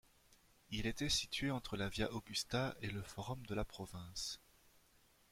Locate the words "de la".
3.45-3.63